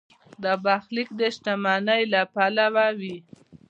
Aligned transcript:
دا 0.43 0.53
برخلیک 0.65 1.09
د 1.19 1.21
شتمنۍ 1.35 2.03
له 2.13 2.21
پلوه 2.33 2.85
وي. 2.99 3.15